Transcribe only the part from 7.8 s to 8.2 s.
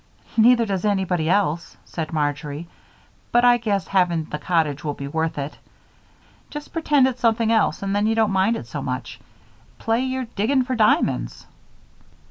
and then you